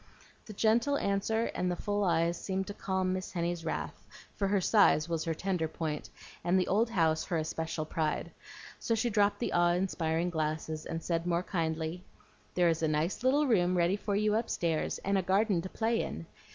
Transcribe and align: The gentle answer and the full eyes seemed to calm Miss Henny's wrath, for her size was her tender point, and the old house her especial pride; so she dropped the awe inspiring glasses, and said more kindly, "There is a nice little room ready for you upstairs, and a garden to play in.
The 0.47 0.53
gentle 0.53 0.97
answer 0.97 1.51
and 1.53 1.69
the 1.69 1.75
full 1.75 2.03
eyes 2.03 2.35
seemed 2.35 2.65
to 2.65 2.73
calm 2.73 3.13
Miss 3.13 3.33
Henny's 3.33 3.63
wrath, 3.63 4.07
for 4.33 4.47
her 4.47 4.59
size 4.59 5.07
was 5.07 5.25
her 5.25 5.35
tender 5.35 5.67
point, 5.67 6.09
and 6.43 6.59
the 6.59 6.67
old 6.67 6.89
house 6.89 7.25
her 7.25 7.37
especial 7.37 7.85
pride; 7.85 8.31
so 8.79 8.95
she 8.95 9.11
dropped 9.11 9.37
the 9.37 9.53
awe 9.53 9.73
inspiring 9.73 10.31
glasses, 10.31 10.87
and 10.87 11.03
said 11.03 11.27
more 11.27 11.43
kindly, 11.43 12.03
"There 12.55 12.67
is 12.69 12.81
a 12.81 12.87
nice 12.87 13.23
little 13.23 13.45
room 13.45 13.77
ready 13.77 13.95
for 13.95 14.15
you 14.15 14.33
upstairs, 14.33 14.97
and 15.05 15.19
a 15.19 15.21
garden 15.21 15.61
to 15.61 15.69
play 15.69 16.01
in. 16.01 16.25